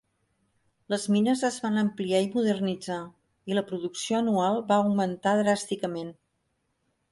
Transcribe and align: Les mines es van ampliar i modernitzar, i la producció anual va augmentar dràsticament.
Les 0.93 1.03
mines 1.15 1.43
es 1.49 1.57
van 1.65 1.77
ampliar 1.81 2.21
i 2.27 2.31
modernitzar, 2.37 2.97
i 3.53 3.59
la 3.59 3.65
producció 3.69 4.19
anual 4.25 4.59
va 4.73 4.81
augmentar 4.87 5.37
dràsticament. 5.45 6.13